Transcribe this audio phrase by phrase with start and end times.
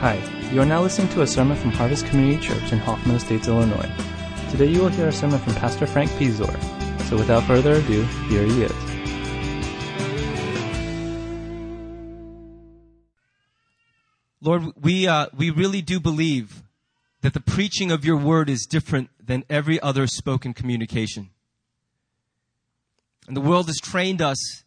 [0.00, 0.20] Hi,
[0.52, 3.90] you are now listening to a sermon from Harvest Community Church in Hoffman Estates, Illinois.
[4.50, 6.52] Today you will hear a sermon from Pastor Frank Pizor.
[7.04, 8.72] So without further ado, here he is.
[14.42, 16.62] Lord, we, uh, we really do believe
[17.22, 21.30] that the preaching of your word is different than every other spoken communication.
[23.26, 24.62] And the world has trained us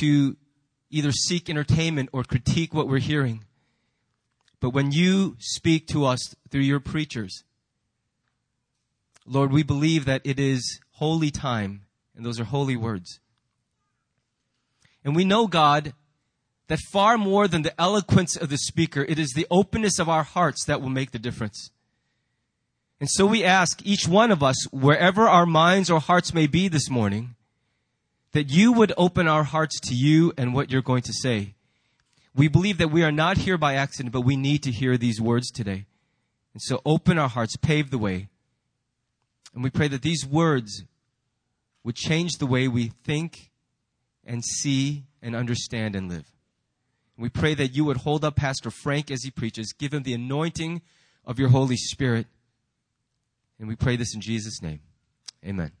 [0.00, 0.36] to
[0.90, 3.44] either seek entertainment or critique what we're hearing.
[4.62, 7.42] But when you speak to us through your preachers,
[9.26, 11.82] Lord, we believe that it is holy time,
[12.16, 13.18] and those are holy words.
[15.04, 15.94] And we know, God,
[16.68, 20.22] that far more than the eloquence of the speaker, it is the openness of our
[20.22, 21.72] hearts that will make the difference.
[23.00, 26.68] And so we ask each one of us, wherever our minds or hearts may be
[26.68, 27.34] this morning,
[28.30, 31.54] that you would open our hearts to you and what you're going to say.
[32.34, 35.20] We believe that we are not here by accident, but we need to hear these
[35.20, 35.86] words today.
[36.54, 38.28] And so open our hearts, pave the way.
[39.54, 40.84] And we pray that these words
[41.84, 43.50] would change the way we think
[44.24, 46.24] and see and understand and live.
[47.18, 50.14] We pray that you would hold up Pastor Frank as he preaches, give him the
[50.14, 50.80] anointing
[51.24, 52.26] of your Holy Spirit.
[53.58, 54.80] And we pray this in Jesus' name.
[55.44, 55.72] Amen.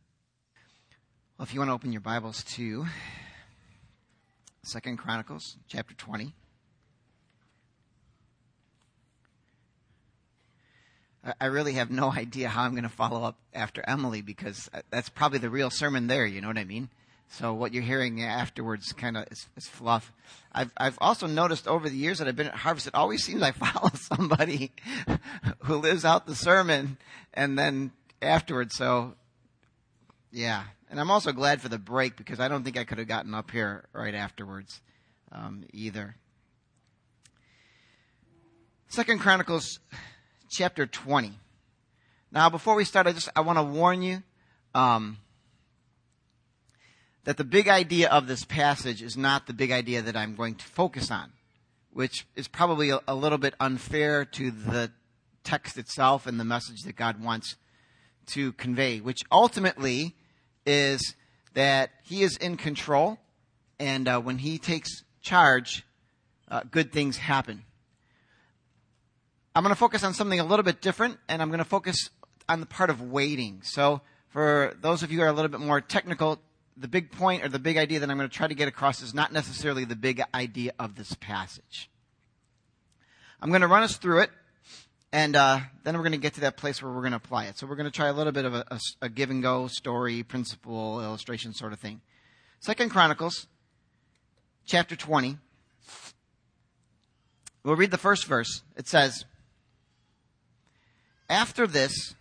[1.38, 2.86] Well, if you want to open your Bibles to
[4.62, 6.34] Second Chronicles chapter 20.
[11.40, 15.08] I really have no idea how I'm going to follow up after Emily because that's
[15.08, 16.88] probably the real sermon there, you know what I mean?
[17.28, 20.12] So what you're hearing afterwards kind of is, is, fluff.
[20.52, 23.42] I've, I've also noticed over the years that I've been at Harvest, it always seems
[23.42, 24.72] I follow somebody
[25.60, 26.98] who lives out the sermon
[27.32, 28.76] and then afterwards.
[28.76, 29.14] So
[30.30, 30.64] yeah.
[30.90, 33.34] And I'm also glad for the break because I don't think I could have gotten
[33.34, 34.82] up here right afterwards
[35.32, 36.16] um, either.
[38.88, 39.78] Second Chronicles
[40.52, 41.32] chapter 20.
[42.30, 44.22] Now, before we start, I just I want to warn you
[44.74, 45.18] um,
[47.24, 50.56] that the big idea of this passage is not the big idea that I'm going
[50.56, 51.32] to focus on,
[51.90, 54.92] which is probably a, a little bit unfair to the
[55.42, 57.56] text itself and the message that God wants
[58.26, 60.14] to convey, which ultimately
[60.66, 61.14] is
[61.54, 63.18] that He is in control,
[63.80, 65.82] and uh, when He takes charge,
[66.48, 67.64] uh, good things happen.
[69.54, 72.08] I'm going to focus on something a little bit different, and I'm going to focus
[72.48, 73.60] on the part of waiting.
[73.62, 76.40] So, for those of you who are a little bit more technical,
[76.74, 79.02] the big point or the big idea that I'm going to try to get across
[79.02, 81.90] is not necessarily the big idea of this passage.
[83.42, 84.30] I'm going to run us through it,
[85.12, 87.44] and uh, then we're going to get to that place where we're going to apply
[87.44, 87.58] it.
[87.58, 89.66] So we're going to try a little bit of a, a, a give and go
[89.66, 92.00] story, principle, illustration sort of thing.
[92.60, 93.48] Second Chronicles,
[94.64, 95.36] chapter 20.
[97.64, 98.62] We'll read the first verse.
[98.76, 99.26] It says,
[101.32, 102.14] after this,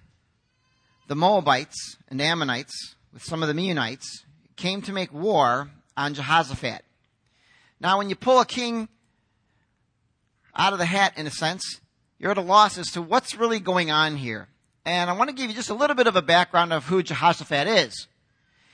[1.07, 4.23] the Moabites and Ammonites, with some of the Meunites,
[4.55, 6.83] came to make war on Jehoshaphat.
[7.81, 8.87] Now, when you pull a king
[10.55, 11.81] out of the hat, in a sense,
[12.19, 14.47] you're at a loss as to what's really going on here.
[14.85, 17.03] And I want to give you just a little bit of a background of who
[17.03, 18.07] Jehoshaphat is.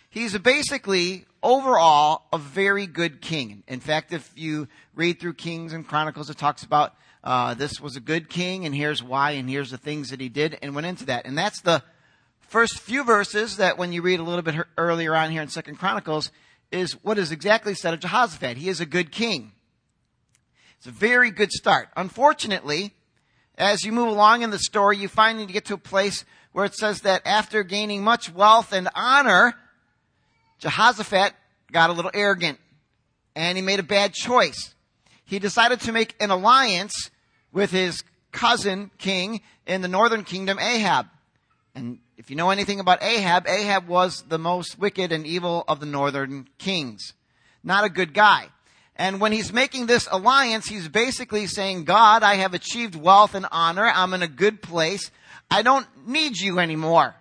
[0.10, 3.64] He's basically, overall, a very good king.
[3.68, 7.96] In fact, if you read through Kings and Chronicles, it talks about uh, this was
[7.96, 10.88] a good king, and here's why, and here's the things that he did, and went
[10.88, 11.26] into that.
[11.26, 11.84] And that's the
[12.40, 15.78] first few verses that when you read a little bit earlier on here in Second
[15.78, 16.32] Chronicles,
[16.72, 18.58] is what is exactly said of Jehoshaphat.
[18.58, 19.54] He is a good king.
[20.78, 21.90] It's a very good start.
[21.96, 22.94] Unfortunately,
[23.58, 26.76] as you move along in the story, you finally get to a place where it
[26.76, 29.56] says that after gaining much wealth and honor,
[30.60, 31.34] Jehoshaphat
[31.72, 32.60] got a little arrogant
[33.36, 34.74] and he made a bad choice.
[35.28, 37.12] He decided to make an alliance
[37.52, 41.08] with his cousin king in the northern kingdom, Ahab.
[41.76, 45.82] And if you know anything about Ahab, Ahab was the most wicked and evil of
[45.82, 47.14] the northern kings.
[47.62, 48.48] Not a good guy.
[48.96, 53.46] And when he's making this alliance, he's basically saying, God, I have achieved wealth and
[53.52, 53.86] honor.
[53.94, 55.12] I'm in a good place.
[55.52, 57.16] I don't need you anymore.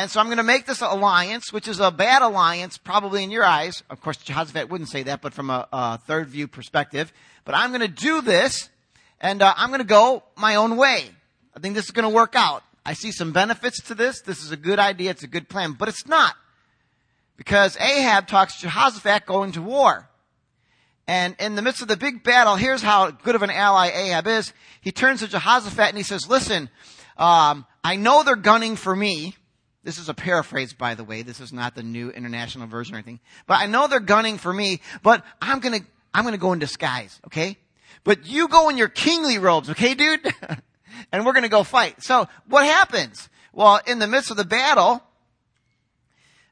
[0.00, 3.30] And so I'm going to make this alliance, which is a bad alliance, probably in
[3.30, 3.82] your eyes.
[3.90, 7.12] Of course, Jehoshaphat wouldn't say that, but from a, a third view perspective.
[7.44, 8.70] But I'm going to do this,
[9.20, 11.10] and uh, I'm going to go my own way.
[11.54, 12.62] I think this is going to work out.
[12.82, 14.22] I see some benefits to this.
[14.22, 15.10] This is a good idea.
[15.10, 16.34] It's a good plan, but it's not.
[17.36, 20.08] Because Ahab talks Jehoshaphat going to war.
[21.06, 24.26] And in the midst of the big battle, here's how good of an ally Ahab
[24.28, 24.54] is.
[24.80, 26.70] He turns to Jehoshaphat and he says, listen,
[27.18, 29.34] um, I know they're gunning for me.
[29.82, 31.22] This is a paraphrase, by the way.
[31.22, 33.20] This is not the new international version or anything.
[33.46, 35.80] But I know they're gunning for me, but I'm gonna,
[36.12, 37.56] I'm gonna go in disguise, okay?
[38.04, 40.20] But you go in your kingly robes, okay, dude?
[41.12, 42.02] and we're to go fight.
[42.02, 43.28] So what happens?
[43.52, 45.02] Well, in the midst of the battle,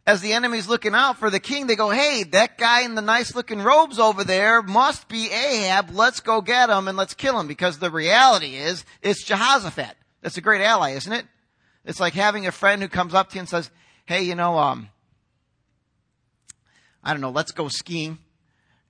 [0.07, 3.03] as the enemy's looking out for the king, they go, hey, that guy in the
[3.03, 5.91] nice looking robes over there must be Ahab.
[5.93, 9.97] Let's go get him and let's kill him because the reality is it's Jehoshaphat.
[10.23, 11.27] That's a great ally, isn't it?
[11.89, 13.71] It's like having a friend who comes up to you and says,
[14.05, 14.91] hey, you know, um,
[17.03, 18.19] I don't know, let's go skiing.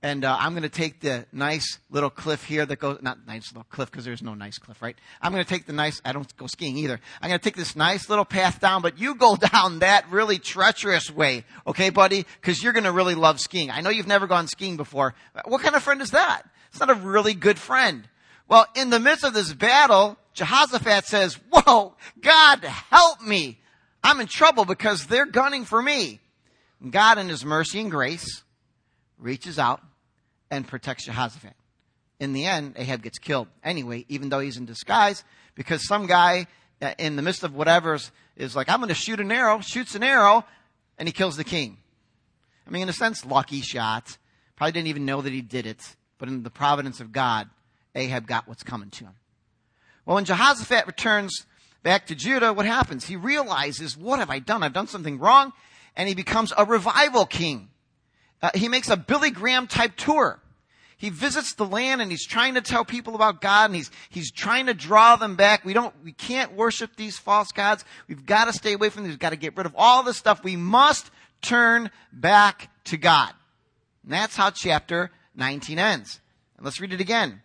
[0.03, 3.53] And uh, I'm going to take the nice little cliff here that goes, not nice
[3.53, 4.97] little cliff because there's no nice cliff, right?
[5.21, 6.99] I'm going to take the nice, I don't go skiing either.
[7.21, 10.37] I'm going to take this nice little path down, but you go down that really
[10.37, 12.25] treacherous way, okay, buddy?
[12.41, 13.71] Because you're going to really love skiing.
[13.71, 15.15] I know you've never gone skiing before.
[15.45, 16.43] What kind of friend is that?
[16.71, 18.09] It's not a really good friend.
[18.49, 23.59] Well, in the midst of this battle, Jehoshaphat says, Whoa, God help me.
[24.01, 26.19] I'm in trouble because they're gunning for me.
[26.81, 28.43] And God, in His mercy and grace,
[29.17, 29.81] reaches out
[30.49, 31.53] and protects Jehoshaphat.
[32.21, 35.23] In the end, Ahab gets killed anyway, even though he's in disguise,
[35.55, 36.47] because some guy
[36.81, 39.59] uh, in the midst of whatever is, is like, I'm going to shoot an arrow,
[39.59, 40.45] shoots an arrow,
[40.97, 41.77] and he kills the king.
[42.65, 44.17] I mean, in a sense, lucky shot.
[44.55, 47.49] Probably didn't even know that he did it, but in the providence of God,
[47.95, 49.13] Ahab got what's coming to him.
[50.05, 51.45] Well, when Jehoshaphat returns
[51.83, 53.05] back to Judah, what happens?
[53.05, 54.63] He realizes, what have I done?
[54.63, 55.53] I've done something wrong,
[55.95, 57.69] and he becomes a revival king.
[58.41, 60.39] Uh, he makes a Billy Graham type tour.
[60.99, 64.31] He visits the land and he's trying to tell people about God and he's, he's
[64.31, 65.63] trying to draw them back.
[65.63, 67.85] We don't, we can't worship these false gods.
[68.09, 69.11] We've got to stay away from them.
[69.11, 70.43] We've got to get rid of all this stuff.
[70.43, 71.09] We must
[71.41, 73.33] turn back to God.
[74.03, 76.19] And that's how chapter 19 ends.
[76.57, 77.43] And let's read it again.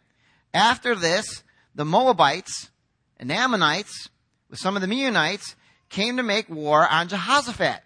[0.52, 1.44] After this,
[1.75, 2.71] the Moabites
[3.19, 4.09] and Ammonites,
[4.50, 5.55] with some of the Meunites,
[5.88, 7.81] came to make war on Jehoshaphat.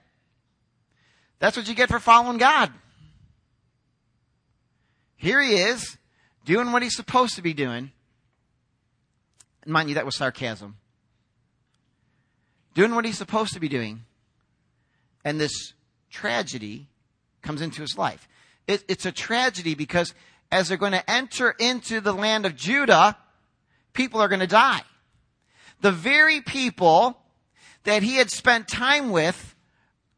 [1.38, 2.72] That's what you get for following God.
[5.16, 5.98] Here he is,
[6.44, 7.92] doing what he's supposed to be doing.
[9.62, 10.76] And mind you, that was sarcasm.
[12.74, 14.04] Doing what he's supposed to be doing.
[15.24, 15.74] And this
[16.10, 16.86] tragedy
[17.42, 18.28] comes into his life.
[18.66, 20.14] It, it's a tragedy because
[20.50, 23.16] as they're going to enter into the land of Judah,
[23.92, 24.82] people are going to die.
[25.80, 27.18] The very people
[27.84, 29.54] that he had spent time with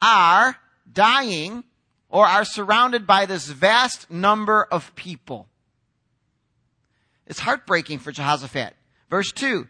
[0.02, 0.56] are
[0.90, 1.64] dying
[2.08, 5.46] or are surrounded by this vast number of people.
[7.26, 8.74] It's heartbreaking for Jehoshaphat.
[9.08, 9.68] Verse 2.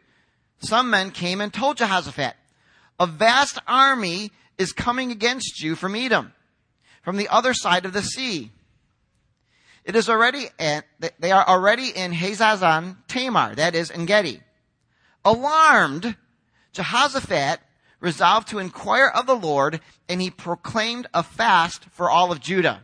[0.62, 2.34] Some men came and told Jehoshaphat,
[2.98, 6.32] a vast army is coming against you from Edom,
[7.02, 8.52] from the other side of the sea.
[9.84, 10.84] It is already, at,
[11.18, 14.40] they are already in Hazazon Tamar, that is, En Gedi.
[15.24, 16.16] Alarmed,
[16.72, 17.60] Jehoshaphat
[18.00, 22.82] resolved to inquire of the Lord, and he proclaimed a fast for all of Judah.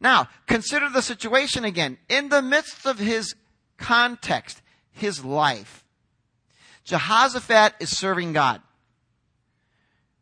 [0.00, 1.98] Now, consider the situation again.
[2.08, 3.34] In the midst of his
[3.76, 5.84] context, his life,
[6.84, 8.62] Jehoshaphat is serving God.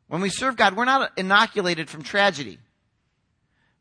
[0.09, 2.59] When we serve God, we're not inoculated from tragedy.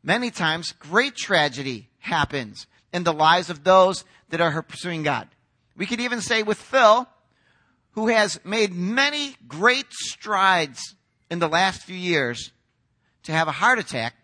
[0.02, 5.28] Many times, great tragedy happens in the lives of those that are pursuing God.
[5.76, 7.06] We could even say with Phil,
[7.92, 10.94] who has made many great strides
[11.30, 12.52] in the last few years
[13.24, 14.14] to have a heart attack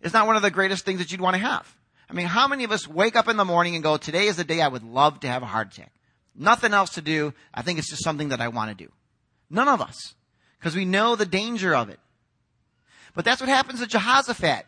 [0.00, 1.74] is not one of the greatest things that you'd want to have.
[2.08, 4.36] I mean, how many of us wake up in the morning and go, today is
[4.36, 5.92] the day I would love to have a heart attack?
[6.34, 7.34] Nothing else to do.
[7.52, 8.92] I think it's just something that I want to do.
[9.50, 10.14] None of us.
[10.58, 11.98] Because we know the danger of it.
[13.14, 14.66] But that's what happens to Jehoshaphat.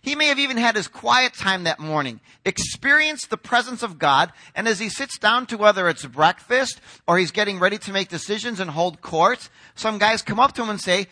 [0.00, 4.32] He may have even had his quiet time that morning, experienced the presence of God,
[4.54, 8.08] and as he sits down to whether it's breakfast or he's getting ready to make
[8.08, 11.06] decisions and hold court, some guys come up to him and say,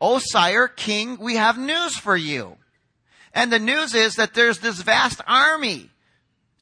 [0.00, 2.56] Oh, sire, king, we have news for you.
[3.32, 5.90] And the news is that there's this vast army.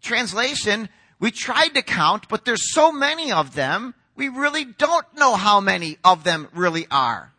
[0.02, 0.88] Translation,
[1.18, 5.60] we tried to count, but there's so many of them, we really don't know how
[5.60, 7.32] many of them really are.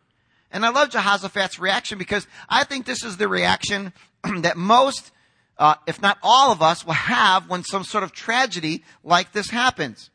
[0.51, 3.94] And I love Jehoshaphat's reaction because I think this is the reaction
[4.41, 5.12] that most,
[5.58, 9.50] uh, if not all of us, will have when some sort of tragedy like this
[9.50, 10.10] happens.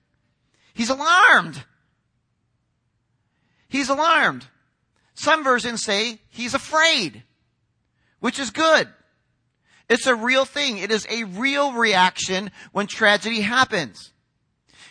[0.75, 1.65] He's alarmed.
[3.69, 4.47] He's alarmed.
[5.15, 7.23] Some versions say he's afraid,
[8.21, 8.89] which is good.
[9.89, 10.79] It's a real thing.
[10.79, 14.13] It is a real reaction when tragedy happens.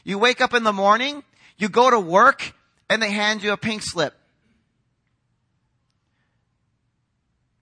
[0.04, 1.24] You wake up in the morning,
[1.58, 2.54] you go to work,
[2.90, 4.14] and they hand you a pink slip.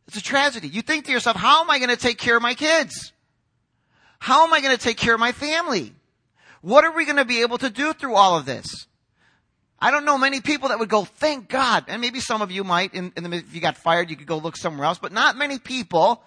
[0.08, 0.68] It's a tragedy.
[0.70, 3.12] You think to yourself, how am I going to take care of my kids?
[4.20, 5.94] How am I going to take care of my family?
[6.62, 8.88] What are we going to be able to do through all of this?
[9.80, 11.86] I don't know many people that would go, thank God.
[11.88, 14.26] And maybe some of you might, in, in the, if you got fired, you could
[14.26, 16.24] go look somewhere else, but not many people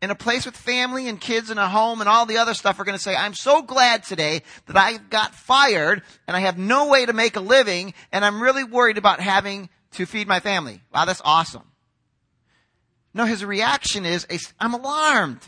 [0.00, 2.78] in a place with family and kids and a home and all the other stuff
[2.78, 6.58] are going to say, I'm so glad today that I got fired and I have
[6.58, 10.40] no way to make a living and I'm really worried about having to feed my
[10.40, 10.82] family.
[10.92, 11.62] Wow, that's awesome.
[13.14, 14.26] No, his reaction is,
[14.58, 15.40] I'm alarmed.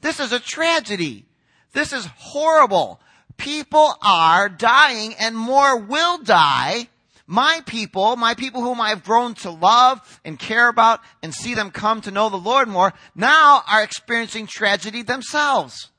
[0.00, 1.26] This is a tragedy.
[1.72, 3.00] This is horrible.
[3.36, 6.88] People are dying and more will die
[7.30, 11.54] my people, my people whom I have grown to love and care about and see
[11.54, 15.90] them come to know the Lord more, now are experiencing tragedy themselves.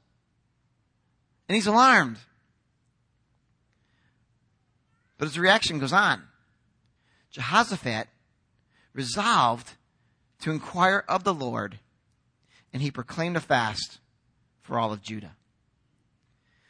[1.47, 2.17] And he's alarmed.
[5.19, 6.23] But his reaction goes on.
[7.29, 8.07] Jehoshaphat
[8.93, 9.69] resolved
[10.39, 11.79] to inquire of the Lord,
[12.71, 13.99] and he proclaimed a fast
[14.61, 15.35] for all of Judah.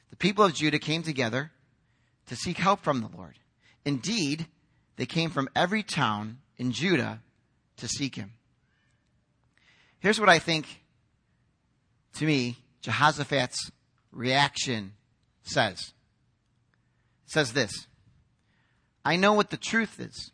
[0.10, 1.52] The people of Judah came together
[2.28, 3.40] to seek help from the Lord.
[3.86, 4.48] Indeed,
[4.96, 7.22] they came from every town in Judah
[7.78, 8.34] to seek him.
[10.00, 10.84] Here's what I think,
[12.16, 13.72] to me, Jehoshaphat's
[14.12, 14.94] reaction
[15.44, 15.94] says.
[17.26, 17.88] It says this
[19.04, 20.32] I know what the truth is,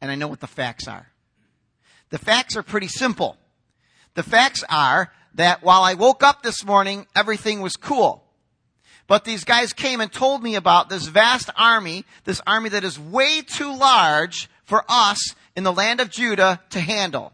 [0.00, 1.13] and I know what the facts are.
[2.10, 3.36] The facts are pretty simple.
[4.14, 8.24] The facts are that while I woke up this morning, everything was cool.
[9.06, 12.98] But these guys came and told me about this vast army, this army that is
[12.98, 17.32] way too large for us in the land of Judah to handle.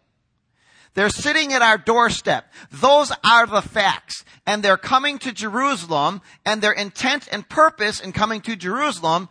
[0.95, 2.53] They're sitting at our doorstep.
[2.73, 4.25] Those are the facts.
[4.47, 9.29] And they're coming to Jerusalem, and their intent and purpose in coming to Jerusalem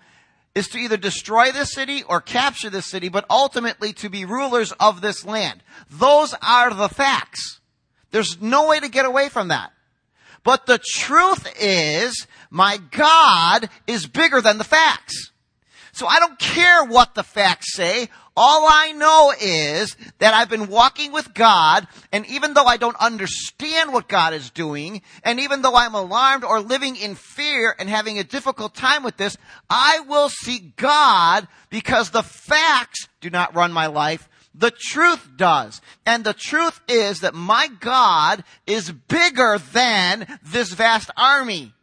[0.55, 4.71] is to either destroy this city or capture this city, but ultimately to be rulers
[4.79, 5.61] of this land.
[5.89, 7.59] Those are the facts.
[8.11, 9.71] There's no way to get away from that.
[10.43, 15.31] But the truth is, my God is bigger than the facts.
[15.91, 18.09] So I don't care what the facts say.
[18.41, 22.95] All I know is that I've been walking with God, and even though I don't
[22.95, 27.89] understand what God is doing, and even though I'm alarmed or living in fear and
[27.89, 29.35] having a difficult time with this,
[29.69, 34.29] I will seek God because the facts do not run my life.
[34.55, 35.81] The truth does.
[36.05, 41.73] And the truth is that my God is bigger than this vast army.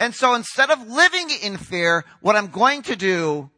[0.00, 3.50] And so instead of living in fear, what I'm going to do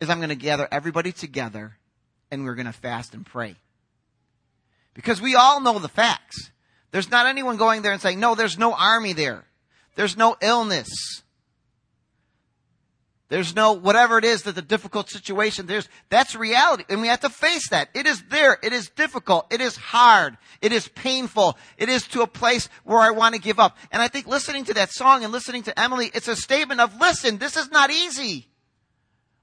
[0.00, 1.76] is I'm going to gather everybody together
[2.30, 3.56] and we're going to fast and pray.
[4.94, 6.50] Because we all know the facts.
[6.90, 9.44] There's not anyone going there and saying, no, there's no army there.
[9.94, 10.88] There's no illness.
[13.28, 17.20] There's no whatever it is that the difficult situation there's that's reality and we have
[17.20, 17.90] to face that.
[17.92, 18.58] It is there.
[18.62, 19.52] It is difficult.
[19.52, 20.38] It is hard.
[20.62, 21.58] It is painful.
[21.76, 23.76] It is to a place where I want to give up.
[23.92, 26.98] And I think listening to that song and listening to Emily, it's a statement of
[26.98, 28.47] listen, this is not easy.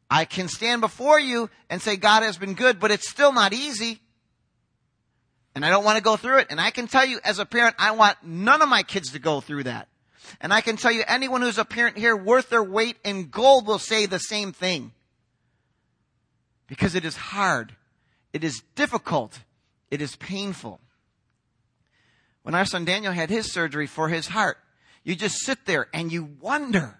[0.09, 3.53] I can stand before you and say God has been good, but it's still not
[3.53, 4.01] easy.
[5.55, 6.47] And I don't want to go through it.
[6.49, 9.19] And I can tell you as a parent, I want none of my kids to
[9.19, 9.87] go through that.
[10.41, 13.65] And I can tell you anyone who's a parent here worth their weight in gold
[13.65, 14.91] will say the same thing.
[16.67, 17.73] Because it is hard.
[18.33, 19.39] It is difficult.
[19.89, 20.81] It is painful.
[22.43, 24.57] When our son Daniel had his surgery for his heart,
[25.03, 26.99] you just sit there and you wonder,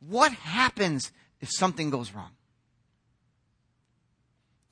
[0.00, 1.12] what happens
[1.46, 2.32] if something goes wrong?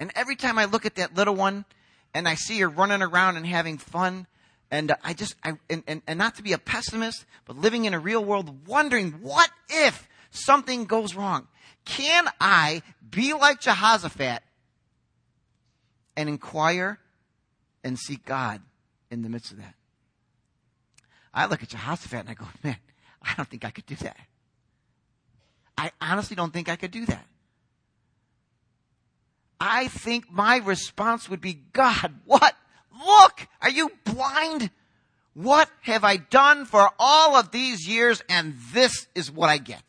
[0.00, 1.64] And every time I look at that little one
[2.12, 4.26] and I see her running around and having fun,
[4.72, 7.94] and I just, I, and, and, and not to be a pessimist, but living in
[7.94, 11.46] a real world, wondering what if something goes wrong?
[11.84, 14.42] Can I be like Jehoshaphat
[16.16, 16.98] and inquire
[17.84, 18.60] and seek God
[19.12, 19.74] in the midst of that?
[21.32, 22.78] I look at Jehoshaphat and I go, man,
[23.22, 24.16] I don't think I could do that.
[25.76, 27.26] I honestly don't think I could do that.
[29.60, 32.54] I think my response would be, God, what
[33.04, 34.70] Look, are you blind?
[35.34, 39.82] What have I done for all of these years and this is what I get?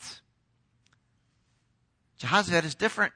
[2.17, 3.13] Jehoshaphat is different.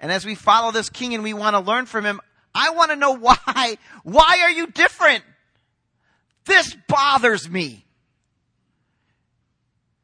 [0.00, 2.20] And as we follow this king and we want to learn from him,
[2.54, 3.78] I want to know why.
[4.02, 5.24] Why are you different?
[6.44, 7.84] This bothers me.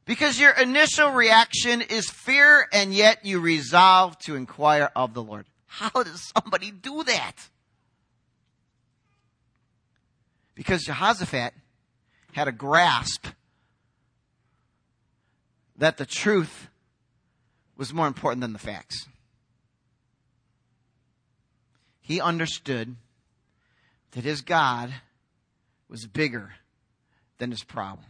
[0.04, 5.46] Because your initial reaction is fear and yet you resolve to inquire of the Lord.
[5.66, 7.48] How does somebody do that?
[10.54, 11.54] Because Jehoshaphat
[12.32, 13.28] had a grasp
[15.76, 16.68] that the truth
[17.76, 19.08] was more important than the facts.
[22.00, 22.96] He understood
[24.12, 24.92] that his God
[25.88, 26.52] was bigger
[27.38, 28.06] than his problem.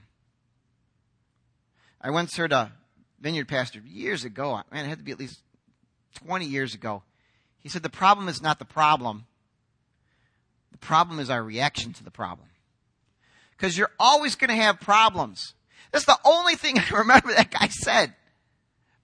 [2.04, 2.70] I once heard a
[3.18, 5.40] vineyard pastor years ago, man, it had to be at least
[6.26, 7.02] 20 years ago.
[7.60, 9.24] He said, The problem is not the problem,
[10.70, 12.48] The problem is our reaction to the problem.
[13.56, 15.54] Because you're always going to have problems.
[15.92, 18.12] That's the only thing I remember that guy said.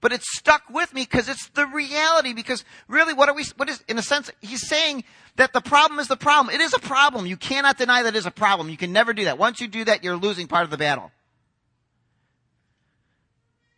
[0.02, 2.35] But it stuck with me because it's the reality.
[2.35, 5.04] Because really, what are we, what is, in a sense, he's saying
[5.37, 6.54] that the problem is the problem.
[6.54, 7.25] It is a problem.
[7.25, 8.69] You cannot deny that it is a problem.
[8.69, 9.38] You can never do that.
[9.38, 11.11] Once you do that, you're losing part of the battle.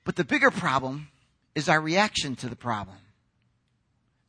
[0.04, 1.09] But the bigger problem
[1.54, 2.97] is our reaction to the problem.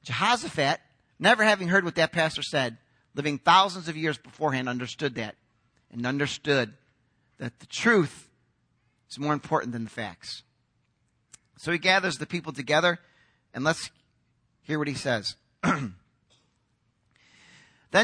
[0.04, 0.80] Jehoshaphat,
[1.20, 2.78] never having heard what that pastor said,
[3.16, 5.36] living thousands of years beforehand, understood that
[5.92, 6.74] and understood
[7.38, 8.30] that the truth
[9.10, 10.44] is more important than the facts.
[11.58, 13.00] So he gathers the people together,
[13.54, 13.90] and let's
[14.64, 15.36] hear what he says.
[15.64, 15.94] then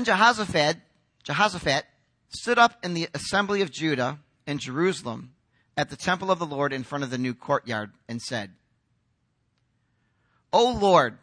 [0.06, 0.78] Jehoshaphat,
[1.24, 1.86] Jehoshaphat
[2.30, 5.34] stood up in the assembly of Judah and Jerusalem
[5.80, 8.52] at the temple of the Lord in front of the new courtyard and said,
[10.52, 11.18] O Lord,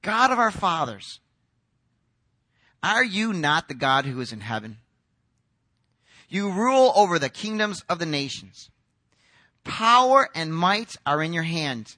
[0.00, 1.20] God of our fathers,
[2.82, 4.78] are you not the God who is in heaven?
[6.30, 8.70] You rule over the kingdoms of the nations.
[9.62, 11.96] Power and might are in your hand,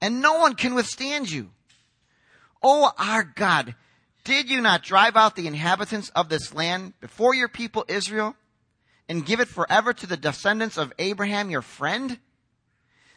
[0.00, 1.50] and no one can withstand you.
[2.60, 3.76] O our God,
[4.24, 8.34] did you not drive out the inhabitants of this land before your people Israel
[9.08, 12.18] and give it forever to the descendants of Abraham, your friend?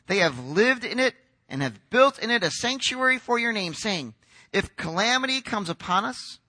[0.08, 1.16] They have lived in it
[1.50, 4.14] and have built in it a sanctuary for your name, saying,
[4.54, 6.40] If calamity comes upon us,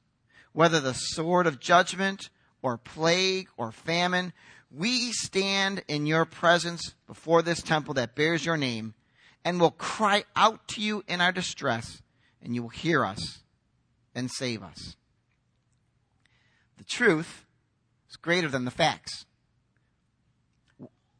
[0.52, 2.30] whether the sword of judgment
[2.62, 4.32] or plague or famine,
[4.70, 8.94] we stand in your presence before this temple that bears your name
[9.44, 12.00] and will cry out to you in our distress,
[12.40, 13.40] and you will hear us
[14.14, 14.96] and save us.
[16.78, 17.44] The truth
[18.08, 19.26] is greater than the facts.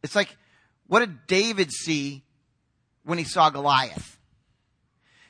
[0.02, 0.36] It's like,
[0.86, 2.24] what did David see
[3.04, 4.18] when he saw Goliath?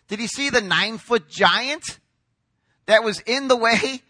[0.08, 1.98] Did he see the nine foot giant
[2.86, 4.02] that was in the way?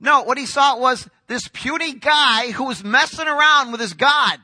[0.00, 4.40] No, what he saw was this puny guy who was messing around with his God.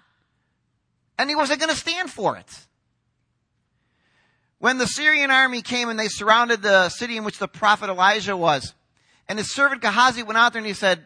[1.18, 2.66] And he wasn't going to stand for it.
[4.58, 8.36] When the Syrian army came and they surrounded the city in which the prophet Elijah
[8.36, 8.74] was,
[9.28, 11.04] and his servant Gehazi went out there and he said,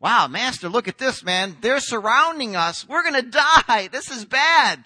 [0.00, 1.56] Wow, master, look at this, man.
[1.60, 2.86] They're surrounding us.
[2.88, 3.88] We're going to die.
[3.90, 4.84] This is bad.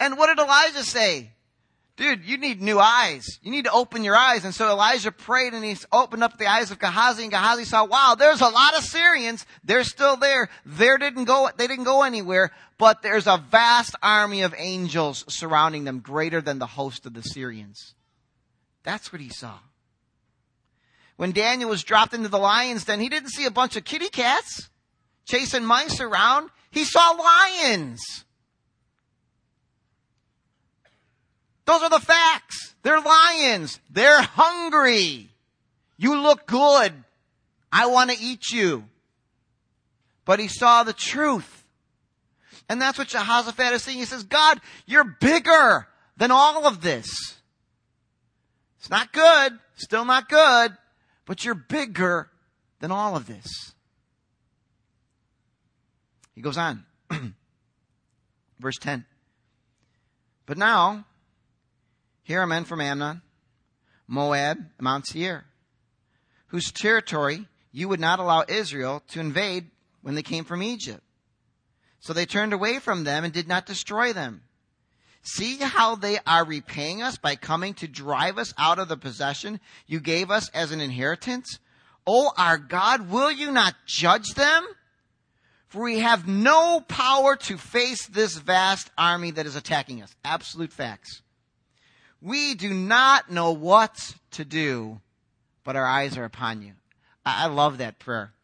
[0.00, 1.30] And what did Elijah say?
[1.96, 3.38] Dude, you need new eyes.
[3.42, 4.44] You need to open your eyes.
[4.44, 7.84] And so Elijah prayed and he opened up the eyes of Gehazi and Gehazi saw,
[7.84, 9.46] wow, there's a lot of Syrians.
[9.62, 10.48] They're still there.
[10.66, 15.84] They didn't go, they didn't go anywhere, but there's a vast army of angels surrounding
[15.84, 17.94] them greater than the host of the Syrians.
[18.82, 19.58] That's what he saw.
[21.16, 24.08] When Daniel was dropped into the lion's den, he didn't see a bunch of kitty
[24.08, 24.68] cats
[25.26, 26.50] chasing mice around.
[26.70, 28.24] He saw lions.
[31.66, 32.74] Those are the facts.
[32.82, 33.80] They're lions.
[33.90, 35.30] They're hungry.
[35.96, 36.92] You look good.
[37.72, 38.84] I want to eat you.
[40.24, 41.64] But he saw the truth.
[42.68, 43.98] And that's what Jehoshaphat is saying.
[43.98, 47.06] He says, God, you're bigger than all of this.
[48.78, 49.58] It's not good.
[49.76, 50.76] Still not good.
[51.26, 52.30] But you're bigger
[52.80, 53.74] than all of this.
[56.34, 56.84] He goes on.
[58.60, 59.04] Verse 10.
[60.46, 61.06] But now,
[62.22, 63.22] here are men from Ammon,
[64.06, 65.44] Moab, Mount Seir,
[66.48, 69.70] whose territory you would not allow Israel to invade
[70.02, 71.02] when they came from Egypt.
[72.00, 74.42] So they turned away from them and did not destroy them.
[75.26, 79.58] See how they are repaying us by coming to drive us out of the possession
[79.86, 81.58] you gave us as an inheritance?
[82.06, 84.66] O our God, will you not judge them?
[85.68, 90.14] For we have no power to face this vast army that is attacking us.
[90.26, 91.22] Absolute facts.
[92.20, 95.00] We do not know what to do,
[95.64, 96.72] but our eyes are upon you.
[97.24, 98.34] I, love that prayer.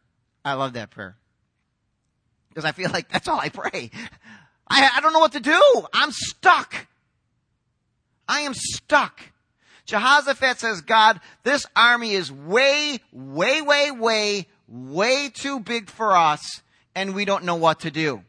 [0.43, 1.15] I love that prayer.
[2.49, 3.91] Because I feel like that's all I pray.
[4.71, 5.61] I, I don't know what to do.
[5.93, 6.87] I'm stuck.
[8.27, 9.19] I am stuck.
[9.85, 16.61] Jehoshaphat says, God, this army is way, way, way, way, way too big for us,
[16.95, 18.23] and we don't know what to do.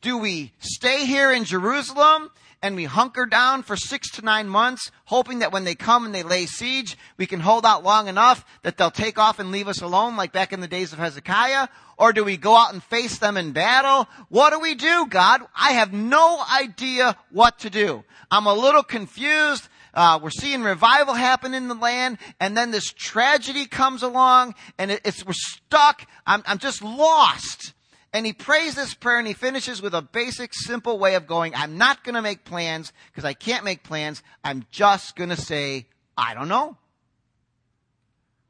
[0.00, 2.30] Do we stay here in Jerusalem
[2.62, 6.14] and we hunker down for six to nine months, hoping that when they come and
[6.14, 9.68] they lay siege, we can hold out long enough that they'll take off and leave
[9.68, 11.68] us alone like back in the days of Hezekiah?
[11.96, 14.08] Or do we go out and face them in battle?
[14.28, 15.42] What do we do, God?
[15.54, 18.04] I have no idea what to do.
[18.30, 19.68] I'm a little confused.
[19.94, 24.92] Uh, we're seeing revival happen in the land, and then this tragedy comes along, and
[24.92, 26.06] it, it's we're stuck.
[26.26, 27.72] I'm, I'm just lost.
[28.12, 31.54] And he prays this prayer and he finishes with a basic, simple way of going,
[31.54, 34.22] I'm not going to make plans because I can't make plans.
[34.42, 36.76] I'm just going to say, I don't know.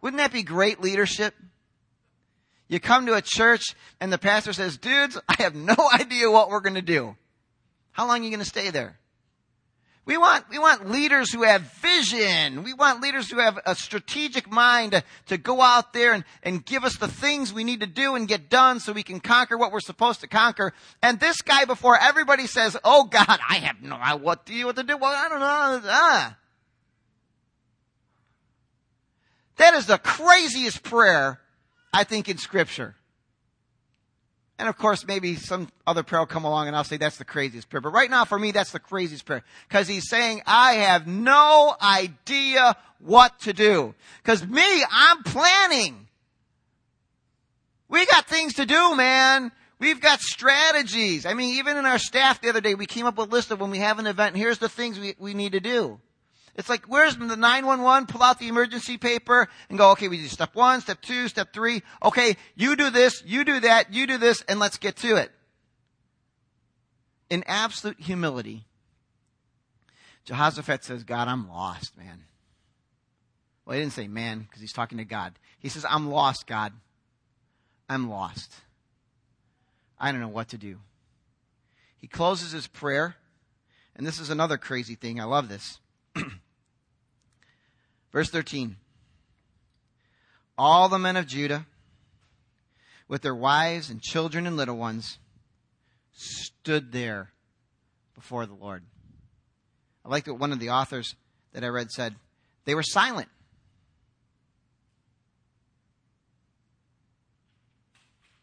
[0.00, 1.34] Wouldn't that be great leadership?
[2.68, 6.50] You come to a church and the pastor says, dudes, I have no idea what
[6.50, 7.16] we're going to do.
[7.90, 8.98] How long are you going to stay there?
[10.08, 12.62] We want, we want leaders who have vision.
[12.62, 16.64] We want leaders who have a strategic mind to, to go out there and, and
[16.64, 19.58] give us the things we need to do and get done so we can conquer
[19.58, 20.72] what we're supposed to conquer.
[21.02, 24.76] And this guy before everybody says, Oh God, I have no idea what to what
[24.76, 24.96] to do.
[24.96, 25.90] Well, I don't know.
[25.92, 26.38] Ah.
[29.56, 31.38] That is the craziest prayer,
[31.92, 32.96] I think, in scripture.
[34.58, 37.24] And of course, maybe some other prayer will come along and I'll say that's the
[37.24, 37.80] craziest prayer.
[37.80, 39.44] But right now, for me, that's the craziest prayer.
[39.68, 43.94] Cause he's saying, I have no idea what to do.
[44.24, 46.08] Cause me, I'm planning.
[47.88, 49.52] We got things to do, man.
[49.78, 51.24] We've got strategies.
[51.24, 53.52] I mean, even in our staff the other day, we came up with a list
[53.52, 56.00] of when we have an event, here's the things we, we need to do.
[56.58, 58.08] It's like, where's the 911?
[58.08, 61.52] Pull out the emergency paper and go, okay, we do step one, step two, step
[61.52, 61.84] three.
[62.02, 65.30] Okay, you do this, you do that, you do this, and let's get to it.
[67.30, 68.64] In absolute humility,
[70.24, 72.24] Jehoshaphat says, God, I'm lost, man.
[73.64, 75.34] Well, he didn't say man because he's talking to God.
[75.60, 76.72] He says, I'm lost, God.
[77.88, 78.52] I'm lost.
[79.96, 80.78] I don't know what to do.
[81.98, 83.14] He closes his prayer,
[83.94, 85.20] and this is another crazy thing.
[85.20, 85.78] I love this.
[88.12, 88.76] Verse 13.
[90.56, 91.66] All the men of Judah,
[93.06, 95.18] with their wives and children and little ones,
[96.12, 97.30] stood there
[98.14, 98.82] before the Lord.
[100.04, 101.14] I like what one of the authors
[101.52, 102.14] that I read said.
[102.64, 103.28] They were silent.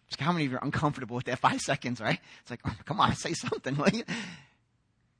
[0.07, 2.19] Just how many of you are uncomfortable with that five seconds, right?
[2.41, 3.77] It's like, oh, come on, say something.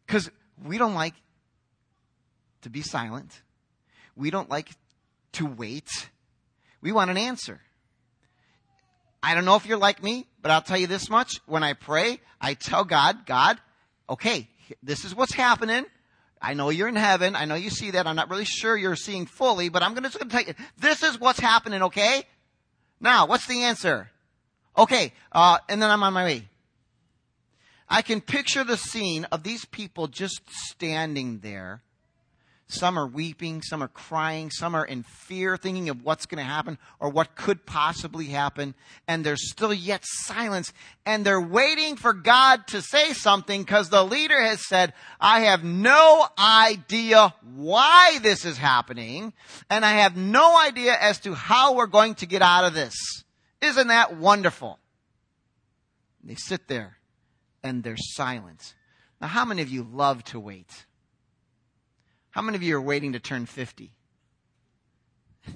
[0.06, 0.32] Because
[0.64, 1.14] we don't like
[2.62, 3.42] to be silent.
[4.16, 4.70] We don't like
[5.34, 5.90] to wait.
[6.82, 7.62] We want an answer.
[9.22, 11.40] I don't know if you're like me, but I'll tell you this much.
[11.46, 13.60] When I pray, I tell God, God,
[14.10, 14.48] okay,
[14.84, 15.86] this is what's happening.
[16.42, 17.36] I know you're in heaven.
[17.36, 18.06] I know you see that.
[18.06, 21.20] I'm not really sure you're seeing fully, but I'm going to tell you, this is
[21.20, 22.24] what's happening, okay?
[23.00, 24.12] Now, what's the answer?
[24.78, 26.48] Okay, uh, and then I'm on my way.
[27.90, 31.82] I can picture the scene of these people just standing there
[32.68, 36.50] some are weeping, some are crying, some are in fear, thinking of what's going to
[36.50, 38.74] happen or what could possibly happen.
[39.08, 40.74] And there's still yet silence.
[41.06, 45.64] And they're waiting for God to say something because the leader has said, I have
[45.64, 49.34] no idea why this is happening.
[49.70, 52.96] And I have no idea as to how we're going to get out of this.
[53.62, 54.80] Isn't that wonderful?
[56.24, 56.98] They sit there
[57.62, 58.74] and they're silent.
[59.22, 60.86] Now, how many of you love to wait?
[62.36, 63.94] How many of you are waiting to turn 50?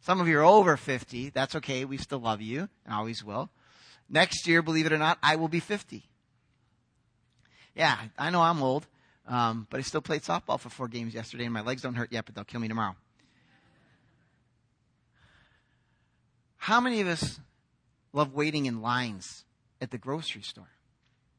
[0.00, 1.30] Some of you are over 50.
[1.30, 1.86] That's okay.
[1.86, 3.48] We still love you and always will.
[4.10, 6.04] Next year, believe it or not, I will be 50.
[7.74, 8.86] Yeah, I know I'm old,
[9.26, 12.12] um, but I still played softball for four games yesterday, and my legs don't hurt
[12.12, 12.94] yet, but they'll kill me tomorrow.
[16.58, 17.40] How many of us
[18.12, 19.46] love waiting in lines
[19.80, 20.72] at the grocery store?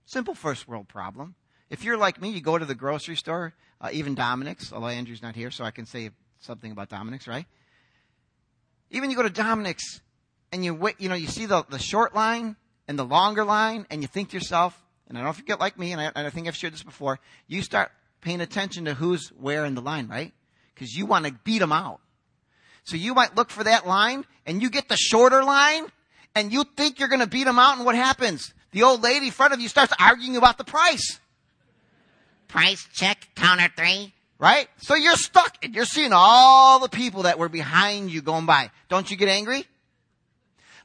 [0.08, 1.36] Simple first world problem.
[1.70, 3.54] If you're like me, you go to the grocery store,
[3.84, 7.46] uh, even Dominick's, although Andrew's not here, so I can say something about Dominick's, right?
[8.90, 10.00] Even you go to Dominick's
[10.54, 12.56] and you wait, you know, you see the, the short line
[12.88, 15.44] and the longer line and you think to yourself, and I don't know if you
[15.44, 17.92] get like me, and I, and I think I've shared this before, you start
[18.22, 20.32] paying attention to who's where in the line, right?
[20.74, 22.00] Because you want to beat them out.
[22.86, 25.88] So you might look for that line and you get the shorter line
[26.36, 28.54] and you think you're going to beat them out and what happens?
[28.72, 31.20] The old lady in front of you starts arguing about the price
[32.54, 34.14] price check, counter three.
[34.38, 34.68] Right?
[34.78, 38.72] So you're stuck and you're seeing all the people that were behind you going by.
[38.90, 39.66] Don't you get angry?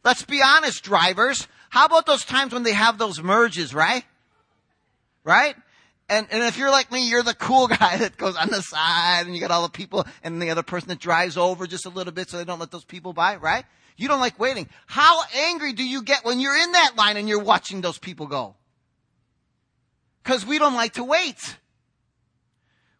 [0.04, 1.46] Let's be honest, drivers.
[1.70, 4.04] How about those times when they have those merges, right?
[5.24, 5.56] Right?
[6.08, 9.26] And, and if you're like me, you're the cool guy that goes on the side
[9.26, 11.90] and you got all the people and the other person that drives over just a
[11.90, 13.64] little bit so they don't let those people by, right?
[13.96, 14.68] You don't like waiting.
[14.86, 18.26] How angry do you get when you're in that line and you're watching those people
[18.26, 18.54] go?
[20.28, 21.56] Because we don't like to wait.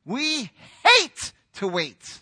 [0.06, 0.50] We
[0.82, 2.20] hate to wait.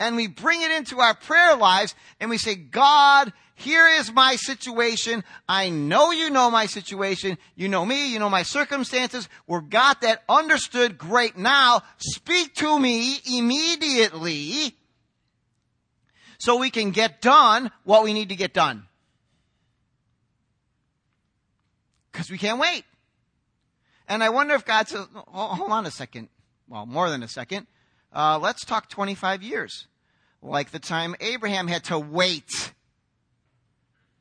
[0.00, 4.34] And we bring it into our prayer lives and we say, God, here is my
[4.34, 5.22] situation.
[5.48, 7.38] I know you know my situation.
[7.54, 8.12] You know me.
[8.12, 9.28] You know my circumstances.
[9.46, 10.98] We're got that understood.
[10.98, 11.38] Great.
[11.38, 14.74] Now speak to me immediately
[16.38, 18.82] so we can get done what we need to get done.
[22.10, 22.84] Because we can't wait.
[24.08, 26.28] And I wonder if God says, hold on a second.
[26.68, 27.66] Well, more than a second.
[28.12, 29.86] Uh, let's talk 25 years.
[30.42, 32.72] like the time Abraham had to wait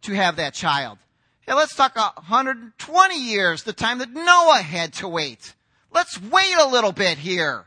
[0.04, 1.00] to have that child.
[1.41, 5.54] Hey, let's talk 120 years, the time that Noah had to wait.
[5.91, 7.65] Let's wait a little bit here.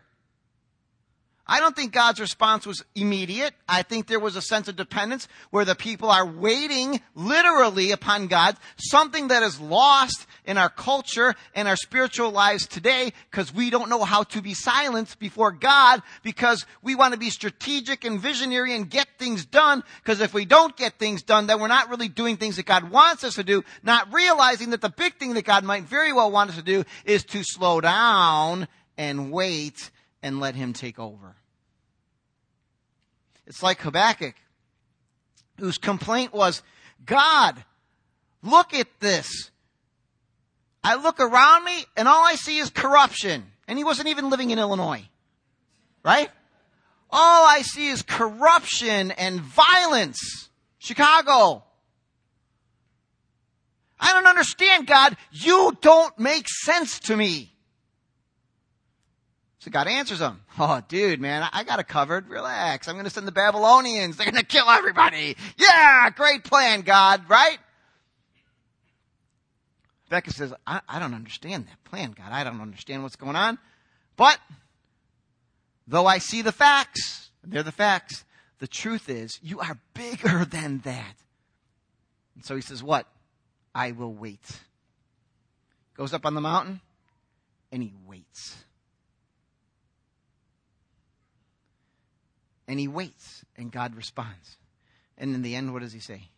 [1.48, 3.54] I don't think God's response was immediate.
[3.68, 8.26] I think there was a sense of dependence where the people are waiting literally upon
[8.26, 13.70] God, something that is lost in our culture and our spiritual lives today because we
[13.70, 18.20] don't know how to be silent before God because we want to be strategic and
[18.20, 21.90] visionary and get things done because if we don't get things done, then we're not
[21.90, 25.34] really doing things that God wants us to do, not realizing that the big thing
[25.34, 28.66] that God might very well want us to do is to slow down
[28.98, 29.90] and wait
[30.26, 31.36] and let him take over.
[33.46, 34.34] It's like Habakkuk,
[35.60, 36.64] whose complaint was,
[37.04, 37.64] God,
[38.42, 39.52] look at this.
[40.82, 43.44] I look around me and all I see is corruption.
[43.68, 45.08] And he wasn't even living in Illinois.
[46.04, 46.28] Right?
[47.08, 50.48] All I see is corruption and violence.
[50.78, 51.62] Chicago.
[54.00, 55.16] I don't understand, God.
[55.30, 57.55] You don't make sense to me.
[59.66, 60.42] So God answers him.
[60.58, 62.30] Oh, dude, man, I got it covered.
[62.30, 62.88] Relax.
[62.88, 64.16] I'm going to send the Babylonians.
[64.16, 65.36] They're going to kill everybody.
[65.58, 67.58] Yeah, great plan, God, right?
[70.08, 72.28] Becca says, I, I don't understand that plan, God.
[72.30, 73.58] I don't understand what's going on.
[74.16, 74.38] But,
[75.86, 78.24] though I see the facts, they're the facts,
[78.60, 81.16] the truth is, you are bigger than that.
[82.36, 83.06] And so he says, What?
[83.74, 84.60] I will wait.
[85.96, 86.80] Goes up on the mountain,
[87.70, 88.56] and he waits.
[92.68, 94.56] And he waits, and God responds.
[95.16, 96.28] And in the end, what does he say?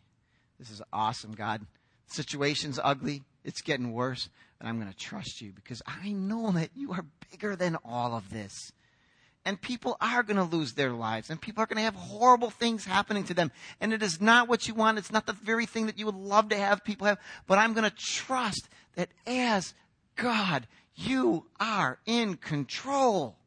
[0.59, 1.61] This is awesome, God.
[2.07, 3.23] The situation's ugly.
[3.43, 7.05] It's getting worse, but I'm going to trust you because I know that you are
[7.31, 8.71] bigger than all of this.
[9.45, 12.49] And people are going to lose their lives, and people are going to have horrible
[12.49, 13.51] things happening to them.
[13.79, 14.97] And it is not what you want.
[14.97, 17.17] It's not the very thing that you would love to have people have.
[17.47, 19.73] But I'm going to trust that as
[20.17, 23.38] God, you are in control.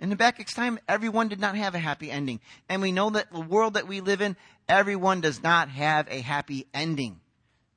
[0.00, 2.40] In Habakkuk's time, everyone did not have a happy ending.
[2.70, 4.34] And we know that the world that we live in,
[4.66, 7.20] everyone does not have a happy ending.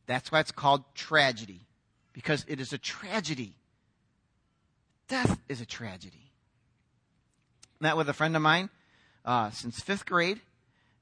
[0.08, 1.68] That's why it's called tragedy.
[2.14, 3.58] Because it is a tragedy.
[5.10, 6.32] Death is a tragedy.
[7.82, 8.70] Met with a friend of mine
[9.26, 10.40] uh, since fifth grade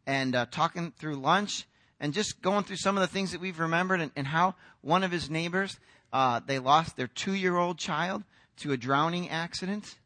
[0.07, 1.67] and uh, talking through lunch
[1.99, 5.03] and just going through some of the things that we've remembered and, and how one
[5.03, 5.77] of his neighbors,
[6.11, 8.23] uh, they lost their two year old child
[8.57, 9.97] to a drowning accident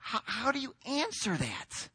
[0.00, 1.88] how, how do you answer that?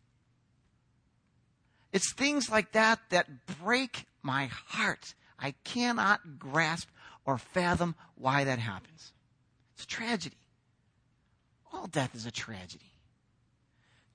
[1.92, 3.28] It's things like that that
[3.62, 5.14] break my heart.
[5.38, 6.88] I cannot grasp
[7.26, 9.12] or fathom why that happens.
[9.74, 10.38] It's a tragedy.
[11.74, 12.92] All death is a tragedy.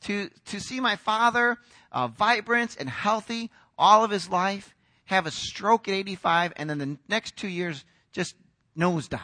[0.02, 1.58] To, to see my father
[1.92, 4.74] uh, vibrant and healthy all of his life,
[5.06, 8.36] have a stroke at 85, and then the next two years just
[8.78, 9.18] nosedive.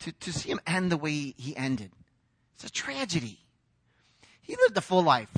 [0.00, 1.90] To, to see him end the way he ended.
[2.58, 3.38] It's a tragedy.
[4.42, 5.30] He lived a full life,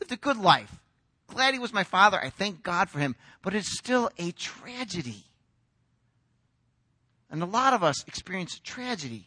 [0.00, 0.80] lived a good life.
[1.26, 2.18] Glad he was my father.
[2.18, 3.16] I thank God for him.
[3.42, 5.24] But it's still a tragedy.
[7.30, 9.26] And a lot of us experience tragedy.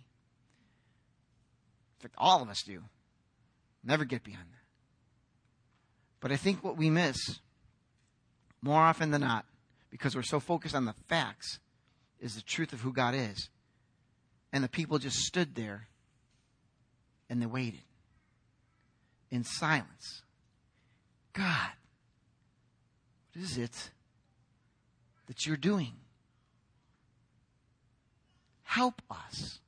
[1.98, 2.82] In fact, all of us do.
[3.84, 4.66] Never get beyond that.
[6.20, 7.18] But I think what we miss,
[8.62, 9.46] more often than not,
[9.92, 11.60] because we're so focused on the facts,
[12.20, 13.50] is the truth of who God is.
[14.52, 15.88] And the people just stood there
[17.30, 17.82] and they waited
[19.30, 20.24] in silence.
[21.34, 21.70] God,
[23.34, 23.92] what is it
[25.28, 25.94] that you're doing?
[28.64, 29.60] Help us.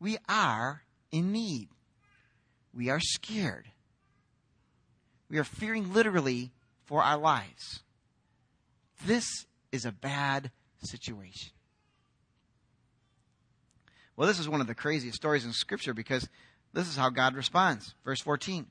[0.00, 1.68] We are in need.
[2.74, 3.68] We are scared.
[5.28, 6.52] We are fearing literally
[6.84, 7.82] for our lives.
[9.06, 10.50] This is a bad
[10.82, 11.52] situation.
[14.16, 16.28] Well, this is one of the craziest stories in Scripture because
[16.72, 17.94] this is how God responds.
[18.04, 18.66] Verse 14.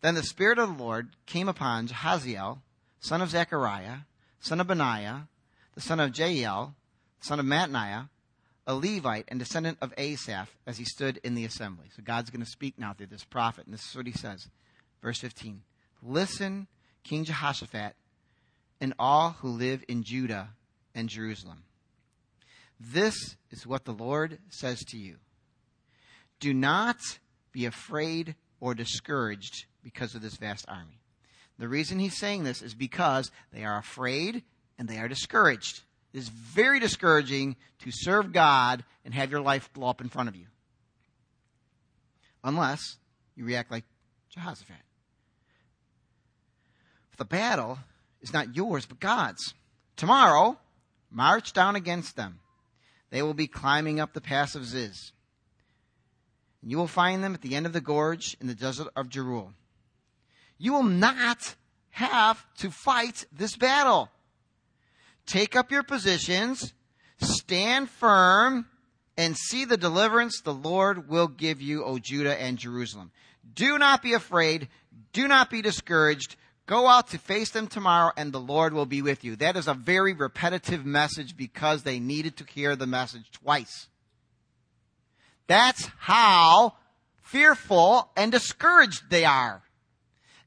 [0.00, 2.58] Then the Spirit of the Lord came upon Jahaziel,
[3.00, 3.98] son of Zechariah,
[4.40, 5.28] son of Benaiah,
[5.74, 6.74] the son of Jael,
[7.20, 8.08] son of Mattaniah,
[8.66, 11.86] a Levite and descendant of Asaph, as he stood in the assembly.
[11.96, 14.48] So God's going to speak now through this prophet, and this is what he says.
[15.02, 15.62] Verse 15.
[16.02, 16.66] Listen,
[17.04, 17.94] King Jehoshaphat,
[18.80, 20.50] and all who live in Judah
[20.94, 21.62] and Jerusalem.
[22.78, 25.16] This is what the Lord says to you.
[26.42, 26.98] Do not
[27.52, 30.98] be afraid or discouraged because of this vast army.
[31.56, 34.42] The reason he's saying this is because they are afraid
[34.76, 35.82] and they are discouraged.
[36.12, 40.28] It is very discouraging to serve God and have your life blow up in front
[40.28, 40.46] of you.
[42.42, 42.96] Unless
[43.36, 43.84] you react like
[44.30, 44.74] Jehoshaphat.
[47.18, 47.78] The battle
[48.20, 49.54] is not yours, but God's.
[49.94, 50.58] Tomorrow,
[51.08, 52.40] march down against them.
[53.10, 55.12] They will be climbing up the pass of Ziz.
[56.62, 59.08] And you will find them at the end of the gorge in the desert of
[59.08, 59.52] Jeruel.
[60.58, 61.56] You will not
[61.90, 64.08] have to fight this battle.
[65.26, 66.72] Take up your positions,
[67.20, 68.66] stand firm,
[69.16, 73.10] and see the deliverance the Lord will give you, O Judah and Jerusalem.
[73.54, 74.68] Do not be afraid.
[75.12, 76.36] Do not be discouraged.
[76.66, 79.36] Go out to face them tomorrow and the Lord will be with you.
[79.36, 83.88] That is a very repetitive message because they needed to hear the message twice.
[85.46, 86.74] That's how
[87.22, 89.62] fearful and discouraged they are.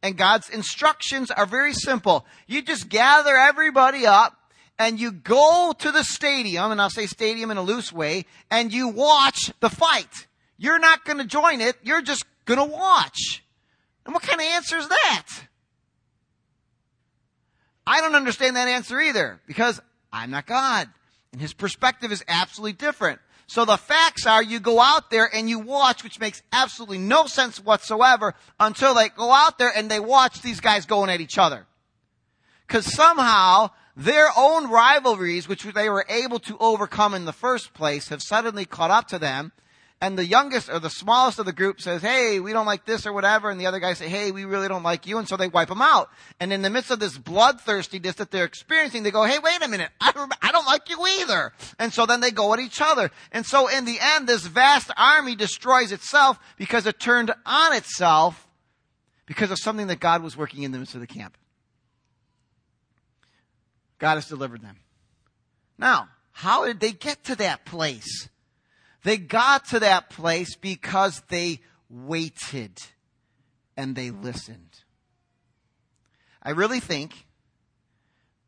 [0.01, 2.25] And God's instructions are very simple.
[2.47, 4.38] You just gather everybody up
[4.77, 8.73] and you go to the stadium, and I'll say stadium in a loose way, and
[8.73, 10.27] you watch the fight.
[10.58, 11.77] You're not going to join it.
[11.81, 13.43] You're just going to watch.
[14.05, 15.27] And what kind of answer is that?
[17.88, 19.79] I don't understand that answer either because
[20.12, 20.89] I'm not God.
[21.31, 23.19] And his perspective is absolutely different.
[23.47, 27.27] So the facts are you go out there and you watch, which makes absolutely no
[27.27, 31.38] sense whatsoever until they go out there and they watch these guys going at each
[31.38, 31.67] other.
[32.67, 38.10] Cause somehow their own rivalries, which they were able to overcome in the first place,
[38.10, 39.51] have suddenly caught up to them
[40.05, 43.07] and the youngest or the smallest of the group says, hey, we don't like this
[43.07, 45.35] or whatever, and the other guys say, hey, we really don't like you, and so
[45.35, 46.11] they wipe them out.
[46.39, 49.67] And in the midst of this bloodthirstiness that they're experiencing, they go, hey, wait a
[49.67, 51.53] minute, I don't, I don't like you either.
[51.79, 53.09] And so then they go at each other.
[53.31, 58.47] And so in the end, this vast army destroys itself because it turned on itself
[59.25, 61.35] because of something that God was working in the midst of the camp.
[63.97, 64.77] God has delivered them.
[65.79, 68.29] Now, how did they get to that place?
[69.05, 71.59] They got to that place because they
[71.91, 72.81] waited
[73.77, 74.79] and they listened.
[76.41, 77.27] I really think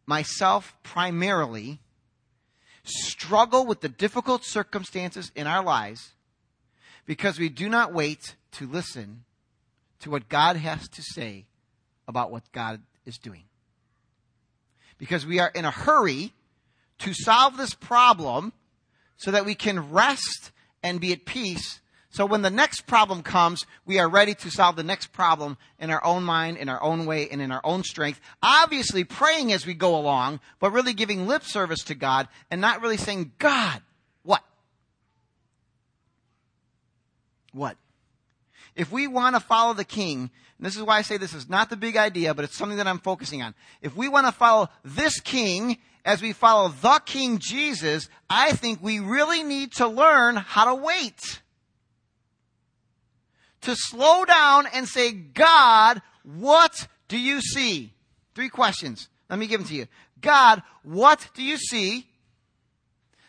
[0.07, 1.79] myself primarily
[2.83, 6.13] struggle with the difficult circumstances in our lives
[7.05, 9.25] because we do not wait to listen
[9.99, 11.45] to what God has to say
[12.07, 13.43] about what God is doing.
[14.97, 16.33] Because we are in a hurry
[16.97, 18.53] to solve this problem
[19.17, 20.51] so that we can rest
[20.81, 21.81] and be at peace.
[22.09, 25.89] So when the next problem comes, we are ready to solve the next problem in
[25.89, 28.21] our own mind, in our own way, and in our own strength.
[28.41, 32.81] Obviously praying as we go along, but really giving lip service to God and not
[32.81, 33.81] really saying, God,
[34.23, 34.43] what?
[37.51, 37.77] What?
[38.75, 41.49] If we want to follow the king, and this is why I say this is
[41.49, 43.53] not the big idea, but it's something that I'm focusing on.
[43.81, 48.81] If we want to follow this king as we follow the King Jesus, I think
[48.81, 51.41] we really need to learn how to wait.
[53.61, 57.91] To slow down and say, God, what do you see?
[58.35, 59.09] Three questions.
[59.29, 59.87] Let me give them to you.
[60.21, 62.07] God, what do you see?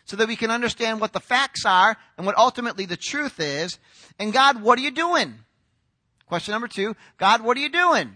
[0.05, 3.77] So that we can understand what the facts are and what ultimately the truth is.
[4.17, 5.35] And God, what are you doing?
[6.27, 8.15] Question number two, God, what are you doing?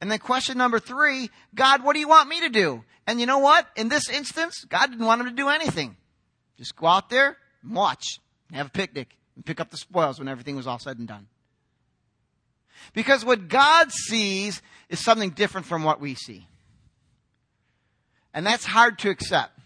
[0.00, 2.84] And then question number three, God, what do you want me to do?
[3.06, 3.66] And you know what?
[3.76, 5.96] In this instance, God didn't want him to do anything.
[6.56, 10.18] Just go out there and watch, and have a picnic, and pick up the spoils
[10.18, 11.26] when everything was all said and done.
[12.94, 16.46] Because what God sees is something different from what we see.
[18.32, 19.58] And that's hard to accept.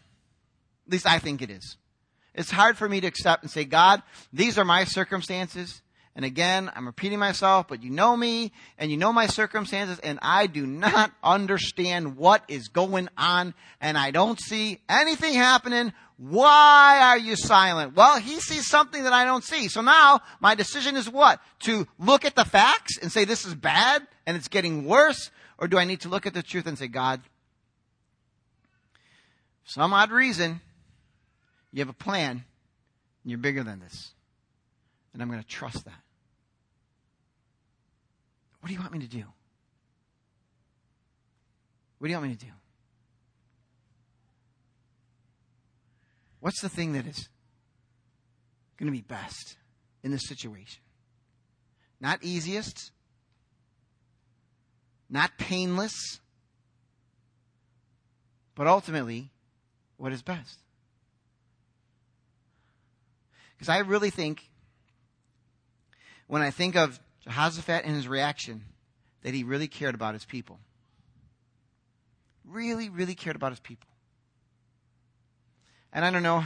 [0.86, 1.76] At least I think it is.
[2.34, 5.82] It's hard for me to accept and say, God, these are my circumstances.
[6.16, 10.20] And again, I'm repeating myself, but you know me and you know my circumstances and
[10.22, 15.92] I do not understand what is going on and I don't see anything happening.
[16.16, 17.96] Why are you silent?
[17.96, 19.66] Well, he sees something that I don't see.
[19.66, 21.40] So now my decision is what?
[21.60, 25.32] To look at the facts and say this is bad and it's getting worse?
[25.58, 27.22] Or do I need to look at the truth and say, God,
[29.64, 30.60] some odd reason,
[31.72, 32.44] you have a plan
[33.24, 34.12] and you're bigger than this.
[35.12, 36.03] And I'm going to trust that.
[38.64, 39.24] What do you want me to do?
[41.98, 42.52] What do you want me to do?
[46.40, 47.28] What's the thing that is
[48.78, 49.58] going to be best
[50.02, 50.80] in this situation?
[52.00, 52.90] Not easiest,
[55.10, 56.20] not painless,
[58.54, 59.30] but ultimately,
[59.98, 60.56] what is best?
[63.58, 64.48] Because I really think,
[66.28, 68.62] when I think of Jehoshaphat and his reaction
[69.22, 70.58] that he really cared about his people.
[72.44, 73.88] Really, really cared about his people.
[75.92, 76.44] And I don't know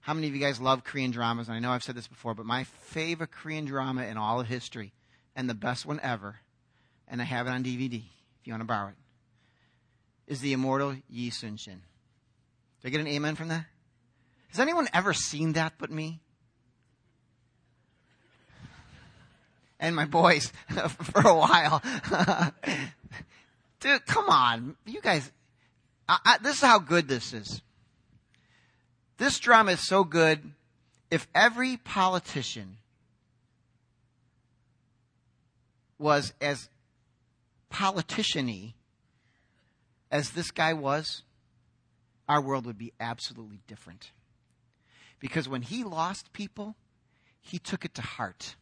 [0.00, 1.48] How many of you guys love Korean dramas?
[1.48, 4.46] And I know I've said this before, but my favorite Korean drama in all of
[4.46, 4.92] history,
[5.36, 6.36] and the best one ever,
[7.06, 8.02] and I have it on DVD
[8.40, 8.94] if you want to borrow it,
[10.26, 11.82] is the immortal Yi Sun Shin.
[12.80, 13.66] Did I get an amen from that?
[14.48, 16.20] Has anyone ever seen that but me?
[19.80, 20.52] And my boys
[20.88, 21.82] for a while.
[23.80, 24.76] Dude, come on.
[24.86, 25.32] You guys,
[26.08, 27.62] I, I, this is how good this is.
[29.16, 30.52] This drama is so good.
[31.10, 32.76] If every politician
[35.98, 36.68] was as
[37.68, 38.74] politician-y
[40.10, 41.22] as this guy was,
[42.28, 44.12] our world would be absolutely different.
[45.18, 46.76] Because when he lost people,
[47.40, 48.56] he took it to heart.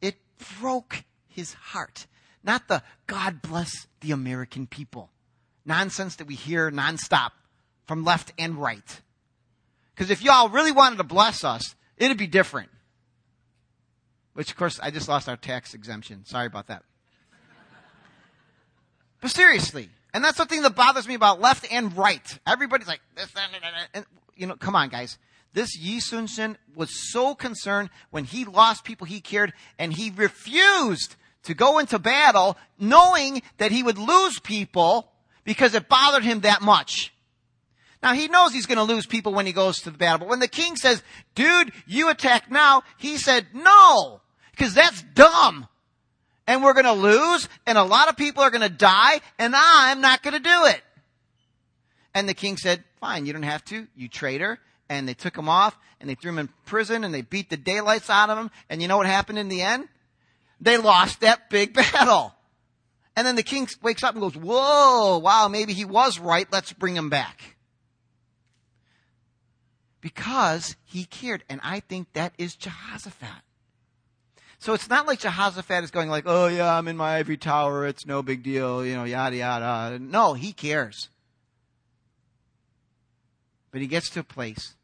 [0.00, 0.16] It
[0.60, 2.06] broke his heart.
[2.42, 5.10] Not the God bless the American people
[5.64, 7.30] nonsense that we hear nonstop
[7.86, 9.00] from left and right.
[9.94, 12.70] Because if y'all really wanted to bless us, it'd be different.
[14.32, 16.24] Which, of course, I just lost our tax exemption.
[16.24, 16.82] Sorry about that.
[19.20, 22.26] But seriously, and that's the thing that bothers me about left and right.
[22.46, 23.88] Everybody's like, this, that, that, that.
[23.92, 25.18] and you know, come on, guys.
[25.52, 30.10] This Yi Sun Shin was so concerned when he lost people he cared, and he
[30.10, 35.10] refused to go into battle knowing that he would lose people
[35.44, 37.12] because it bothered him that much.
[38.02, 40.28] Now he knows he's going to lose people when he goes to the battle, but
[40.28, 41.02] when the king says,
[41.34, 44.20] dude, you attack now, he said, no,
[44.52, 45.66] because that's dumb.
[46.46, 49.54] And we're going to lose, and a lot of people are going to die, and
[49.54, 50.80] I'm not going to do it.
[52.14, 54.58] And the king said, fine, you don't have to, you traitor.
[54.90, 57.56] And they took him off, and they threw him in prison, and they beat the
[57.56, 58.50] daylights out of him.
[58.68, 59.88] And you know what happened in the end?
[60.60, 62.34] They lost that big battle.
[63.16, 66.46] And then the king wakes up and goes, whoa, wow, maybe he was right.
[66.50, 67.56] Let's bring him back.
[70.00, 71.44] Because he cared.
[71.48, 73.42] And I think that is Jehoshaphat.
[74.58, 77.86] So it's not like Jehoshaphat is going like, oh yeah, I'm in my ivory tower.
[77.86, 78.84] It's no big deal.
[78.84, 79.98] You know, yada, yada.
[79.98, 81.08] No, he cares.
[83.70, 84.74] But he gets to a place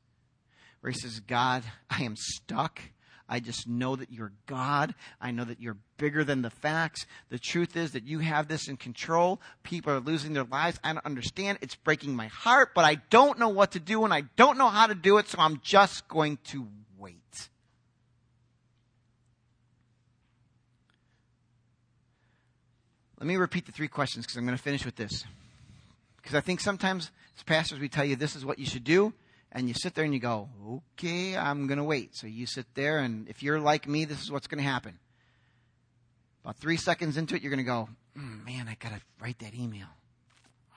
[0.87, 2.80] where he says, God, I am stuck.
[3.28, 4.95] I just know that you're God.
[5.20, 7.07] I know that you're bigger than the facts.
[7.28, 9.41] The truth is that you have this in control.
[9.64, 10.78] People are losing their lives.
[10.84, 11.59] I don't understand.
[11.61, 14.68] It's breaking my heart, but I don't know what to do and I don't know
[14.68, 17.49] how to do it, so I'm just going to wait.
[23.18, 25.24] Let me repeat the three questions because I'm going to finish with this.
[26.18, 29.12] Because I think sometimes as pastors we tell you this is what you should do,
[29.53, 30.49] and you sit there and you go,
[30.99, 32.14] okay, I'm going to wait.
[32.14, 34.99] So you sit there, and if you're like me, this is what's going to happen.
[36.44, 39.38] About three seconds into it, you're going to go, mm, man, I got to write
[39.40, 39.88] that email.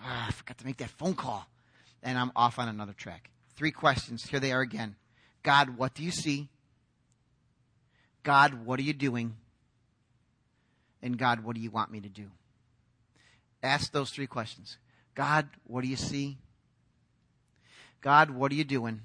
[0.01, 1.47] Ah, I forgot to make that phone call.
[2.01, 3.29] And I'm off on another track.
[3.55, 4.23] Three questions.
[4.23, 4.95] Here they are again.
[5.43, 6.47] God, what do you see?
[8.23, 9.35] God, what are you doing?
[11.01, 12.27] And God, what do you want me to do?
[13.61, 14.77] Ask those three questions.
[15.15, 16.37] God, what do you see?
[18.01, 19.01] God, what are you doing?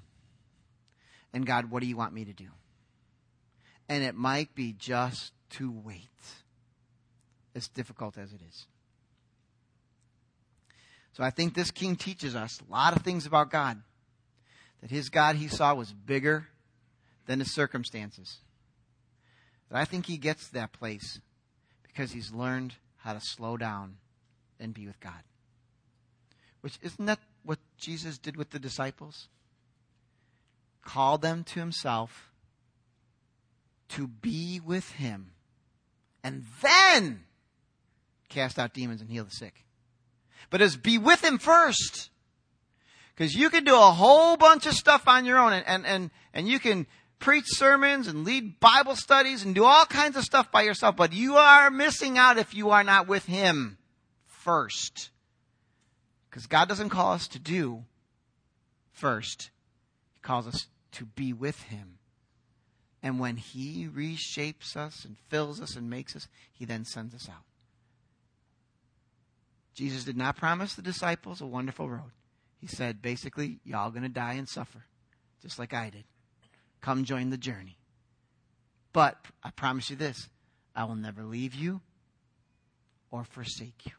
[1.33, 2.47] And God, what do you want me to do?
[3.89, 6.09] And it might be just to wait,
[7.53, 8.67] as difficult as it is.
[11.13, 13.81] So I think this king teaches us a lot of things about God.
[14.81, 16.47] That his God he saw was bigger
[17.25, 18.39] than his circumstances.
[19.69, 21.19] But I think he gets to that place
[21.83, 23.97] because he's learned how to slow down
[24.59, 25.23] and be with God.
[26.61, 29.27] Which isn't that what Jesus did with the disciples?
[30.83, 32.31] Called them to himself
[33.89, 35.31] to be with him
[36.23, 37.23] and then
[38.29, 39.63] cast out demons and heal the sick.
[40.49, 42.09] But as be with him first.
[43.15, 46.11] Because you can do a whole bunch of stuff on your own and, and, and,
[46.33, 46.87] and you can
[47.19, 51.13] preach sermons and lead Bible studies and do all kinds of stuff by yourself, but
[51.13, 53.77] you are missing out if you are not with him
[54.25, 55.11] first.
[56.35, 57.85] Because God doesn't call us to do
[58.91, 59.51] first,
[60.11, 61.97] He calls us to be with Him.
[63.01, 67.29] And when He reshapes us and fills us and makes us, He then sends us
[67.29, 67.45] out.
[69.75, 72.11] Jesus did not promise the disciples a wonderful road.
[72.59, 74.83] He said, basically, y'all going to die and suffer,
[75.41, 76.03] just like I did.
[76.81, 77.77] Come join the journey.
[78.91, 80.27] But I promise you this
[80.75, 81.79] I will never leave you
[83.09, 83.93] or forsake you.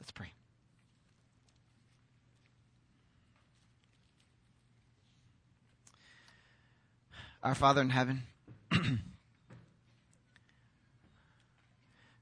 [0.00, 0.32] Let's pray.
[7.46, 8.24] Our Father in heaven,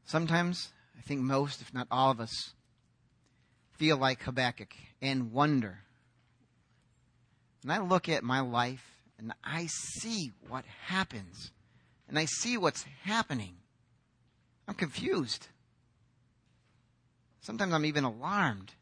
[0.05, 0.69] sometimes,
[0.99, 2.53] I think most, if not all of us,
[3.73, 5.79] feel like Habakkuk and wonder.
[7.63, 8.85] And I look at my life
[9.19, 11.53] and I see what happens,
[12.07, 13.55] and I see what's happening,
[14.69, 15.49] I'm confused.
[17.41, 18.73] Sometimes I'm even alarmed.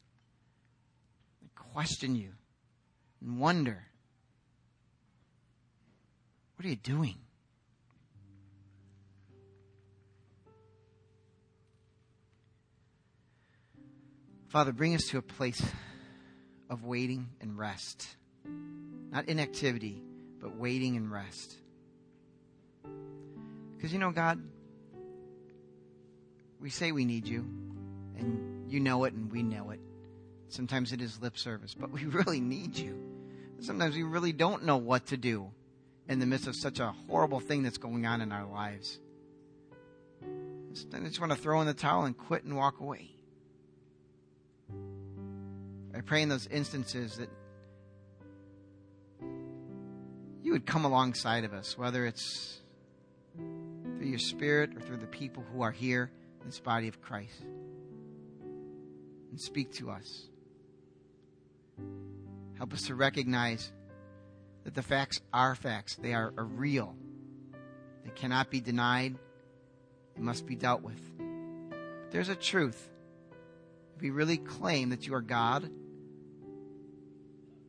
[1.45, 2.31] I question you
[3.21, 3.85] and wonder
[6.63, 7.17] what are you doing?
[14.47, 15.61] Father, bring us to a place
[16.71, 18.07] of waiting and rest.
[19.11, 20.01] Not inactivity,
[20.41, 21.57] but waiting and rest.
[23.75, 24.41] Because you know, God,
[26.61, 27.41] we say we need you,
[28.17, 29.81] and you know it, and we know it.
[30.49, 32.97] Sometimes it is lip service, but we really need you.
[33.59, 35.51] Sometimes we really don't know what to do
[36.09, 38.99] in the midst of such a horrible thing that's going on in our lives.
[40.23, 43.11] I just want to throw in the towel and quit and walk away.
[45.95, 47.29] I pray in those instances that
[50.43, 52.61] you would come alongside of us, whether it's
[53.37, 57.43] through your spirit or through the people who are here in this body of Christ,
[59.31, 60.29] and speak to us.
[62.57, 63.71] Help us to recognize
[64.65, 66.95] that the facts are facts, they are, are real,
[68.05, 69.17] they cannot be denied,
[70.15, 71.01] they must be dealt with.
[72.11, 72.91] There's a truth.
[73.97, 75.69] If we really claim that you are God,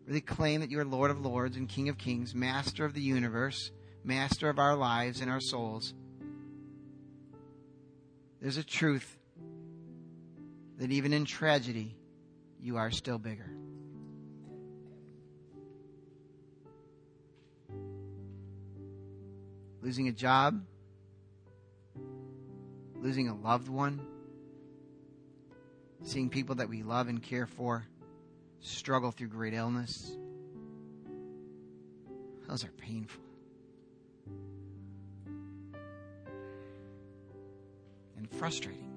[0.05, 3.01] really claim that you are Lord of Lords and King of Kings, Master of the
[3.01, 3.71] universe,
[4.03, 5.93] Master of our lives and our souls,
[8.41, 9.17] there's a truth
[10.77, 11.95] that even in tragedy,
[12.59, 13.49] you are still bigger.
[19.83, 20.63] Losing a job,
[22.95, 23.99] losing a loved one,
[26.03, 27.85] seeing people that we love and care for
[28.61, 30.15] struggle through great illness.
[32.47, 33.21] Those are painful.
[38.17, 38.89] And frustrating.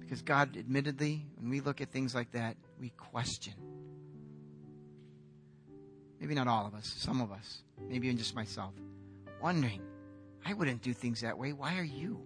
[0.00, 3.54] Because God, admittedly, when we look at things like that, we question.
[6.20, 8.74] Maybe not all of us, some of us, maybe even just myself,
[9.40, 9.80] wondering,
[10.44, 11.54] I wouldn't do things that way.
[11.54, 12.20] Why are you?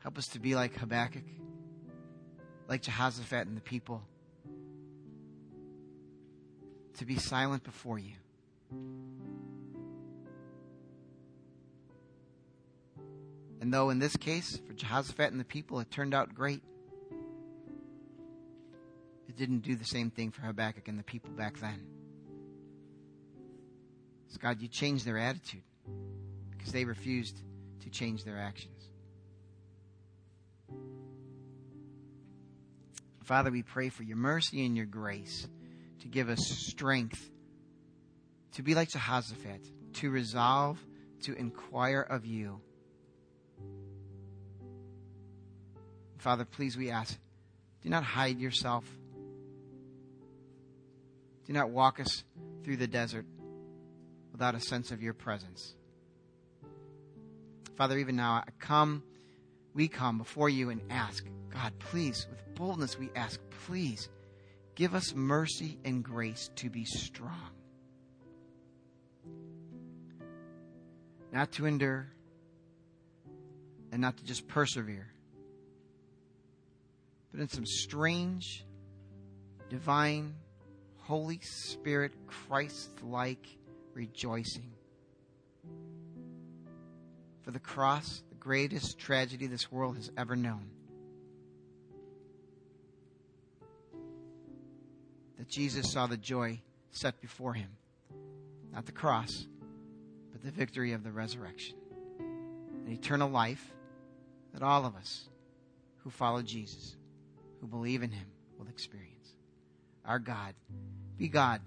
[0.00, 1.24] Help us to be like Habakkuk,
[2.68, 4.02] like Jehoshaphat and the people,
[6.98, 8.12] to be silent before you.
[13.60, 16.62] And though in this case, for Jehoshaphat and the people, it turned out great,
[19.36, 21.86] didn't do the same thing for Habakkuk and the people back then.
[24.28, 25.62] So God, you changed their attitude
[26.50, 27.42] because they refused
[27.82, 28.88] to change their actions.
[33.24, 35.46] Father, we pray for your mercy and your grace
[36.00, 37.30] to give us strength
[38.54, 40.78] to be like Jehoshaphat, to resolve
[41.22, 42.60] to inquire of you.
[46.18, 47.16] Father, please, we ask,
[47.82, 48.84] do not hide yourself.
[51.46, 52.24] Do not walk us
[52.62, 53.26] through the desert
[54.30, 55.74] without a sense of your presence.
[57.76, 59.02] Father, even now, I come,
[59.74, 64.08] we come before you and ask, God, please, with boldness, we ask, please,
[64.74, 67.50] give us mercy and grace to be strong.
[71.32, 72.08] Not to endure
[73.90, 75.08] and not to just persevere,
[77.30, 78.64] but in some strange,
[79.70, 80.34] divine,
[81.02, 83.46] Holy Spirit, Christ like
[83.94, 84.72] rejoicing.
[87.42, 90.70] For the cross, the greatest tragedy this world has ever known.
[95.42, 96.60] that Jesus saw the joy
[96.92, 97.68] set before him.
[98.72, 99.48] Not the cross,
[100.30, 101.74] but the victory of the resurrection.
[102.20, 103.72] An eternal life
[104.54, 105.28] that all of us
[106.04, 106.94] who follow Jesus,
[107.60, 108.26] who believe in him,
[108.56, 109.11] will experience.
[110.04, 110.54] Our God,
[111.16, 111.60] be God.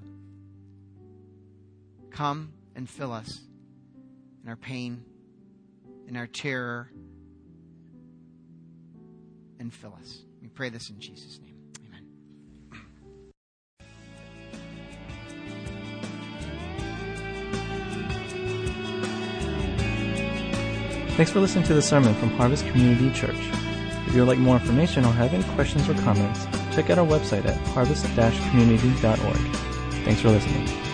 [2.11, 3.41] Come and fill us
[4.43, 5.03] in our pain,
[6.07, 6.91] in our terror,
[9.59, 10.19] and fill us.
[10.41, 11.55] We pray this in Jesus' name.
[11.88, 12.05] Amen.
[21.15, 23.36] Thanks for listening to the sermon from Harvest Community Church.
[24.07, 26.45] If you would like more information or have any questions or comments,
[26.76, 29.55] check out our website at harvest-community.org.
[30.03, 30.84] Thanks for listening.